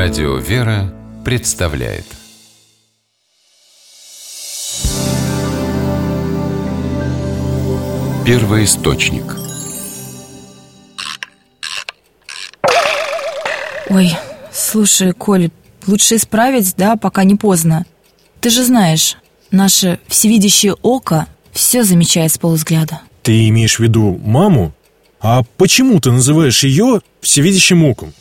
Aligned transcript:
Радио 0.00 0.36
«Вера» 0.36 0.94
представляет 1.24 2.04
Первый 8.24 8.62
источник 8.62 9.24
Ой, 13.88 14.12
слушай, 14.52 15.12
Коль, 15.12 15.50
лучше 15.88 16.14
исправить, 16.14 16.76
да, 16.76 16.94
пока 16.94 17.24
не 17.24 17.34
поздно. 17.34 17.84
Ты 18.40 18.50
же 18.50 18.62
знаешь, 18.62 19.16
наше 19.50 19.98
всевидящее 20.06 20.74
око 20.74 21.26
все 21.50 21.82
замечает 21.82 22.30
с 22.30 22.38
полузгляда. 22.38 23.00
Ты 23.24 23.48
имеешь 23.48 23.80
в 23.80 23.80
виду 23.80 24.16
маму? 24.24 24.72
А 25.18 25.42
почему 25.56 25.98
ты 25.98 26.12
называешь 26.12 26.62
ее 26.62 27.00
всевидящим 27.20 27.82
оком? 27.82 28.14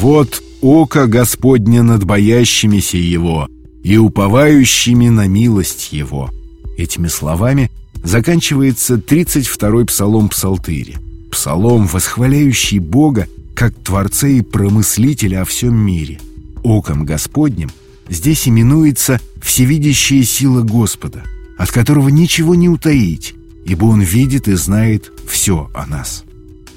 Вот 0.00 0.42
око 0.60 1.06
Господне 1.06 1.80
над 1.80 2.04
боящимися 2.04 2.98
Его 2.98 3.48
и 3.82 3.96
уповающими 3.96 5.08
на 5.08 5.26
милость 5.26 5.90
Его. 5.90 6.30
Этими 6.76 7.08
словами 7.08 7.70
заканчивается 8.04 8.96
32-й 8.96 9.86
псалом 9.86 10.28
Псалтыри. 10.28 10.96
Псалом, 11.30 11.86
восхваляющий 11.86 12.78
Бога 12.78 13.26
как 13.54 13.74
Творца 13.74 14.28
и 14.28 14.42
Промыслителя 14.42 15.40
о 15.40 15.44
всем 15.46 15.74
мире. 15.74 16.20
Оком 16.62 17.06
Господним 17.06 17.70
здесь 18.10 18.46
именуется 18.46 19.18
всевидящая 19.40 20.24
сила 20.24 20.60
Господа, 20.60 21.22
от 21.56 21.70
которого 21.70 22.10
ничего 22.10 22.54
не 22.54 22.68
утаить, 22.68 23.34
ибо 23.64 23.86
Он 23.86 24.02
видит 24.02 24.46
и 24.46 24.56
знает 24.56 25.10
все 25.26 25.70
о 25.74 25.86
нас. 25.86 26.24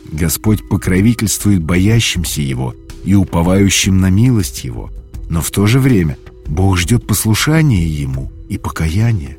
Господь 0.09 0.67
покровительствует 0.69 1.61
боящимся 1.61 2.41
Его 2.41 2.75
и 3.03 3.16
уповающим 3.16 4.00
на 4.00 4.09
милость 4.09 4.64
Его, 4.64 4.89
но 5.30 5.42
в 5.42 5.52
то 5.52 5.67
же 5.67 5.80
время 5.80 6.17
Бог 6.47 6.78
ждет 6.78 7.06
послушания 7.06 7.88
Ему 7.88 8.31
и 8.50 8.58
покаяния. 8.58 9.38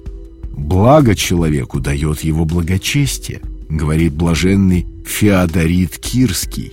Благо 0.52 1.14
человеку 1.14 1.80
дает 1.80 2.20
его 2.22 2.44
благочестие, 2.44 3.40
говорит 3.68 4.12
блаженный 4.12 4.86
Феодорит 5.06 5.98
Кирский. 5.98 6.72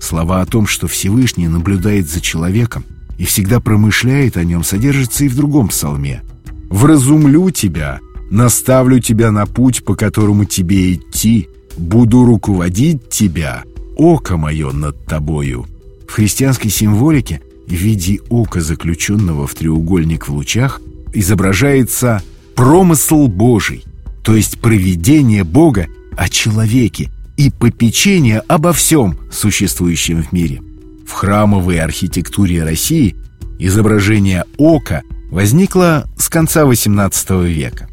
Слова 0.00 0.40
о 0.40 0.46
том, 0.46 0.66
что 0.66 0.86
Всевышний 0.86 1.48
наблюдает 1.48 2.08
за 2.08 2.20
человеком 2.20 2.84
и 3.18 3.24
всегда 3.24 3.60
промышляет 3.60 4.36
о 4.36 4.44
нем, 4.44 4.64
содержатся 4.64 5.24
и 5.24 5.28
в 5.28 5.36
другом 5.36 5.68
псалме. 5.68 6.22
«Вразумлю 6.70 7.50
тебя, 7.50 8.00
наставлю 8.30 9.00
тебя 9.00 9.30
на 9.30 9.46
путь, 9.46 9.84
по 9.84 9.94
которому 9.94 10.44
тебе 10.44 10.94
идти, 10.94 11.48
буду 11.76 12.24
руководить 12.24 13.08
тебя, 13.08 13.64
око 13.96 14.36
мое 14.36 14.72
над 14.72 15.04
тобою». 15.06 15.66
В 16.14 16.16
христианской 16.16 16.70
символике 16.70 17.40
в 17.66 17.72
виде 17.72 18.20
ока, 18.28 18.60
заключенного 18.60 19.48
в 19.48 19.54
треугольник 19.56 20.28
в 20.28 20.32
лучах, 20.32 20.80
изображается 21.12 22.22
промысл 22.54 23.26
Божий, 23.26 23.84
то 24.22 24.36
есть 24.36 24.60
проведение 24.60 25.42
Бога 25.42 25.88
о 26.16 26.28
человеке 26.28 27.10
и 27.36 27.50
попечение 27.50 28.44
обо 28.46 28.72
всем 28.72 29.18
существующем 29.32 30.22
в 30.22 30.30
мире. 30.30 30.62
В 31.04 31.10
храмовой 31.10 31.80
архитектуре 31.80 32.62
России 32.62 33.16
изображение 33.58 34.44
ока 34.56 35.02
возникло 35.32 36.06
с 36.16 36.28
конца 36.28 36.62
XVIII 36.62 37.44
века. 37.48 37.88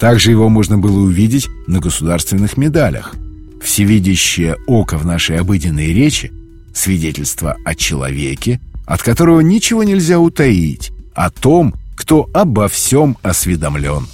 Также 0.00 0.32
его 0.32 0.48
можно 0.48 0.78
было 0.78 0.98
увидеть 0.98 1.46
на 1.68 1.78
государственных 1.78 2.56
медалях. 2.56 3.14
Всевидящее 3.62 4.56
око 4.66 4.98
в 4.98 5.06
нашей 5.06 5.38
обыденной 5.38 5.92
речи– 5.92 6.32
свидетельство 6.74 7.56
о 7.64 7.74
человеке, 7.74 8.60
от 8.86 9.02
которого 9.02 9.40
ничего 9.40 9.82
нельзя 9.82 10.18
утаить, 10.18 10.92
о 11.14 11.30
том, 11.30 11.74
кто 11.96 12.28
обо 12.32 12.68
всем 12.68 13.16
осведомлен. 13.22 14.06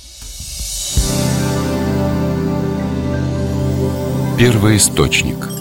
Первый 4.39 4.77
источник 4.77 5.58